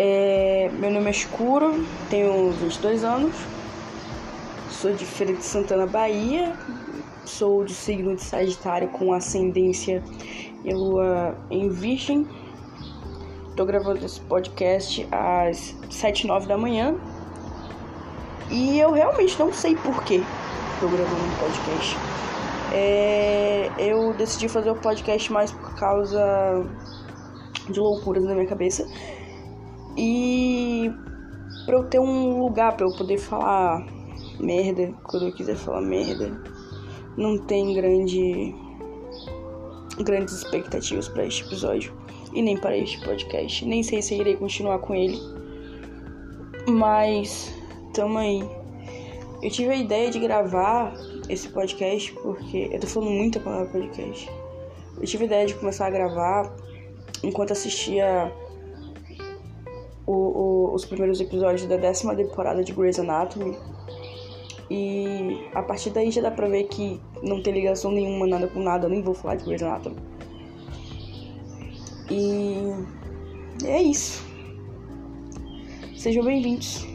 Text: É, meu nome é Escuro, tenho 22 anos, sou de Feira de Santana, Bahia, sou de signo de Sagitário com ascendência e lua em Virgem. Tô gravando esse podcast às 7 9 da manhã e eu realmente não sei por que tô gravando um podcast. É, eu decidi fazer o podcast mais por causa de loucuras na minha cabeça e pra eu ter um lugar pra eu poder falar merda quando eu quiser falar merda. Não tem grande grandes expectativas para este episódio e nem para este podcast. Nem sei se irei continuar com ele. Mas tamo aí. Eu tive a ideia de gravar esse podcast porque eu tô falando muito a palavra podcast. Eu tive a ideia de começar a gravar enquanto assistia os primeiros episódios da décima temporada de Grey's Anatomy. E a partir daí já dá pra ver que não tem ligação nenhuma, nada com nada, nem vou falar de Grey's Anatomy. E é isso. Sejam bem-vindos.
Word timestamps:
É, 0.00 0.70
meu 0.74 0.92
nome 0.92 1.08
é 1.08 1.10
Escuro, 1.10 1.84
tenho 2.08 2.52
22 2.52 3.02
anos, 3.02 3.34
sou 4.70 4.92
de 4.92 5.04
Feira 5.04 5.32
de 5.32 5.42
Santana, 5.42 5.88
Bahia, 5.88 6.52
sou 7.24 7.64
de 7.64 7.74
signo 7.74 8.14
de 8.14 8.22
Sagitário 8.22 8.90
com 8.90 9.12
ascendência 9.12 10.00
e 10.64 10.72
lua 10.72 11.36
em 11.50 11.68
Virgem. 11.68 12.28
Tô 13.56 13.66
gravando 13.66 14.06
esse 14.06 14.20
podcast 14.20 15.04
às 15.10 15.74
7 15.90 16.28
9 16.28 16.46
da 16.46 16.56
manhã 16.56 16.94
e 18.52 18.78
eu 18.78 18.92
realmente 18.92 19.36
não 19.36 19.52
sei 19.52 19.74
por 19.74 20.04
que 20.04 20.22
tô 20.78 20.86
gravando 20.86 21.24
um 21.24 21.36
podcast. 21.40 21.96
É, 22.72 23.68
eu 23.76 24.14
decidi 24.14 24.48
fazer 24.48 24.70
o 24.70 24.76
podcast 24.76 25.32
mais 25.32 25.50
por 25.50 25.74
causa 25.74 26.64
de 27.68 27.80
loucuras 27.80 28.22
na 28.22 28.34
minha 28.34 28.46
cabeça 28.46 28.86
e 29.96 30.90
pra 31.64 31.76
eu 31.76 31.84
ter 31.84 31.98
um 31.98 32.40
lugar 32.40 32.76
pra 32.76 32.86
eu 32.86 32.96
poder 32.96 33.18
falar 33.18 33.86
merda 34.40 34.92
quando 35.04 35.26
eu 35.26 35.32
quiser 35.32 35.56
falar 35.56 35.80
merda. 35.80 36.40
Não 37.16 37.38
tem 37.38 37.74
grande 37.74 38.54
grandes 40.04 40.34
expectativas 40.34 41.08
para 41.08 41.26
este 41.26 41.44
episódio 41.44 41.92
e 42.32 42.42
nem 42.42 42.56
para 42.56 42.76
este 42.76 43.00
podcast. 43.04 43.64
Nem 43.66 43.82
sei 43.82 44.00
se 44.00 44.14
irei 44.14 44.36
continuar 44.36 44.78
com 44.78 44.94
ele. 44.94 45.18
Mas 46.68 47.52
tamo 47.92 48.18
aí. 48.18 48.48
Eu 49.42 49.50
tive 49.50 49.70
a 49.70 49.76
ideia 49.76 50.10
de 50.10 50.18
gravar 50.18 50.94
esse 51.28 51.48
podcast 51.48 52.12
porque 52.14 52.68
eu 52.72 52.80
tô 52.80 52.86
falando 52.86 53.10
muito 53.10 53.38
a 53.38 53.42
palavra 53.42 53.66
podcast. 53.68 54.30
Eu 54.96 55.04
tive 55.04 55.24
a 55.24 55.26
ideia 55.26 55.46
de 55.46 55.54
começar 55.54 55.86
a 55.86 55.90
gravar 55.90 56.54
enquanto 57.22 57.52
assistia 57.52 58.32
os 60.78 60.84
primeiros 60.84 61.20
episódios 61.20 61.66
da 61.66 61.76
décima 61.76 62.14
temporada 62.14 62.62
de 62.62 62.72
Grey's 62.72 62.98
Anatomy. 62.98 63.56
E 64.70 65.48
a 65.54 65.62
partir 65.62 65.90
daí 65.90 66.10
já 66.10 66.22
dá 66.22 66.30
pra 66.30 66.46
ver 66.46 66.64
que 66.64 67.00
não 67.22 67.42
tem 67.42 67.52
ligação 67.52 67.90
nenhuma, 67.90 68.26
nada 68.26 68.46
com 68.48 68.60
nada, 68.60 68.88
nem 68.88 69.02
vou 69.02 69.14
falar 69.14 69.36
de 69.36 69.44
Grey's 69.44 69.62
Anatomy. 69.62 69.96
E 72.10 73.66
é 73.66 73.82
isso. 73.82 74.24
Sejam 75.96 76.24
bem-vindos. 76.24 76.86